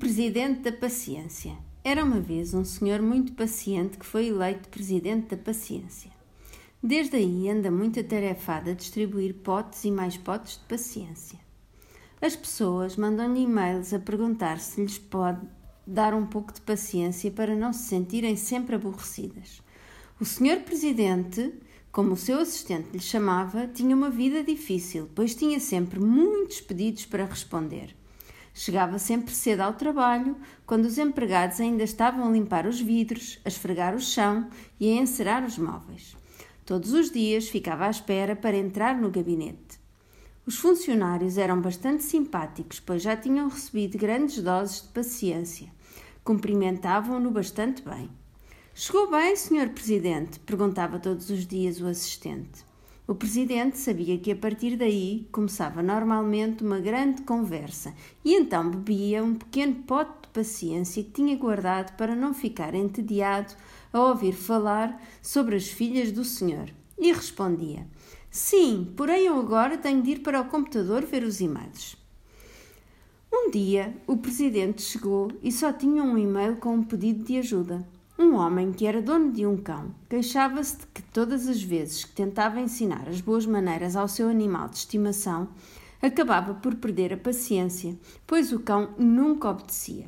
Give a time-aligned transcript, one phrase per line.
[0.00, 1.52] presidente da paciência.
[1.84, 6.10] Era uma vez um senhor muito paciente que foi eleito presidente da paciência.
[6.82, 11.38] Desde aí anda muito atarefado a distribuir potes e mais potes de paciência.
[12.18, 15.46] As pessoas mandam-lhe e-mails a perguntar se lhes pode
[15.86, 19.62] dar um pouco de paciência para não se sentirem sempre aborrecidas.
[20.18, 21.52] O senhor presidente,
[21.92, 27.04] como o seu assistente lhe chamava, tinha uma vida difícil, pois tinha sempre muitos pedidos
[27.04, 27.99] para responder.
[28.62, 30.36] Chegava sempre cedo ao trabalho,
[30.66, 35.00] quando os empregados ainda estavam a limpar os vidros, a esfregar o chão e a
[35.00, 36.14] encerar os móveis.
[36.66, 39.80] Todos os dias ficava à espera para entrar no gabinete.
[40.44, 45.72] Os funcionários eram bastante simpáticos, pois já tinham recebido grandes doses de paciência.
[46.22, 48.10] Cumprimentavam-no bastante bem.
[48.74, 50.38] Chegou bem, senhor presidente?
[50.38, 52.68] perguntava todos os dias o assistente.
[53.10, 57.92] O presidente sabia que a partir daí começava normalmente uma grande conversa
[58.24, 63.52] e então bebia um pequeno pote de paciência que tinha guardado para não ficar entediado
[63.92, 66.70] a ouvir falar sobre as filhas do senhor.
[66.96, 67.84] E respondia:
[68.30, 71.96] Sim, porém eu agora tenho de ir para o computador ver os e-mails.
[73.32, 77.84] Um dia, o presidente chegou e só tinha um e-mail com um pedido de ajuda.
[78.22, 82.12] Um homem que era dono de um cão queixava-se de que todas as vezes que
[82.12, 85.48] tentava ensinar as boas maneiras ao seu animal de estimação,
[86.02, 90.04] acabava por perder a paciência, pois o cão nunca obedecia.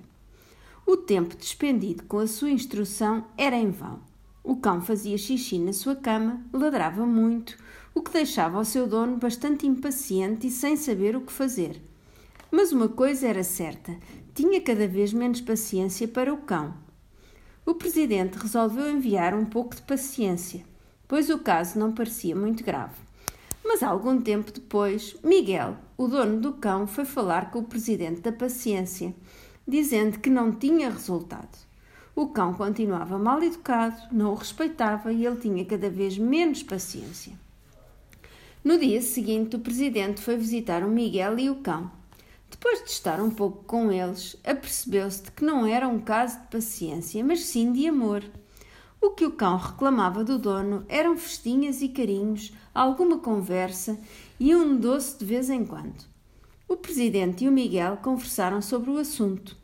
[0.85, 3.99] O tempo despendido com a sua instrução era em vão.
[4.45, 7.57] O cão fazia xixi na sua cama, ladrava muito,
[7.95, 11.81] o que deixava o seu dono bastante impaciente e sem saber o que fazer.
[12.51, 13.97] Mas uma coisa era certa:
[14.35, 16.82] tinha cada vez menos paciência para o cão
[17.65, 20.65] o presidente resolveu enviar um pouco de paciência,
[21.07, 22.97] pois o caso não parecia muito grave.
[23.65, 28.33] Mas algum tempo depois, Miguel, o dono do cão, foi falar com o presidente da
[28.33, 29.15] paciência,
[29.67, 31.57] dizendo que não tinha resultado.
[32.15, 37.33] O cão continuava mal educado, não o respeitava e ele tinha cada vez menos paciência.
[38.65, 41.91] No dia seguinte, o presidente foi visitar o Miguel e o cão.
[42.53, 46.49] Depois de estar um pouco com eles, apercebeu-se de que não era um caso de
[46.49, 48.23] paciência, mas sim de amor.
[49.01, 53.99] O que o cão reclamava do dono eram festinhas e carinhos, alguma conversa
[54.39, 56.05] e um doce de vez em quando.
[56.69, 59.57] O presidente e o Miguel conversaram sobre o assunto.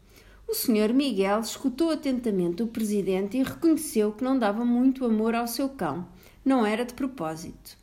[0.49, 5.47] O senhor Miguel escutou atentamente o presidente e reconheceu que não dava muito amor ao
[5.47, 6.09] seu cão.
[6.43, 7.77] Não era de propósito.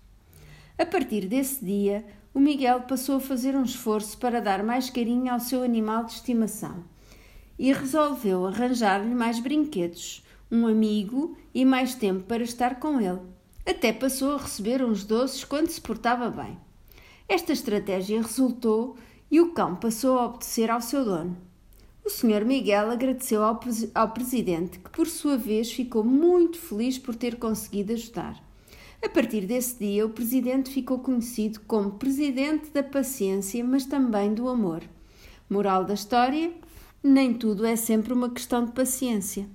[0.77, 2.03] A partir desse dia,
[2.35, 6.11] o Miguel passou a fazer um esforço para dar mais carinho ao seu animal de
[6.11, 6.83] estimação
[7.57, 13.21] e resolveu arranjar-lhe mais brinquedos, um amigo e mais tempo para estar com ele.
[13.65, 16.59] Até passou a receber uns doces quando se portava bem.
[17.25, 18.97] Esta estratégia resultou
[19.31, 21.37] e o cão passou a obedecer ao seu dono.
[22.03, 22.43] O Sr.
[22.45, 23.61] Miguel agradeceu ao,
[23.95, 28.43] ao presidente, que por sua vez ficou muito feliz por ter conseguido ajudar.
[29.05, 34.49] A partir desse dia, o presidente ficou conhecido como presidente da paciência, mas também do
[34.49, 34.81] amor.
[35.47, 36.51] Moral da história:
[37.03, 39.47] nem tudo é sempre uma questão de paciência.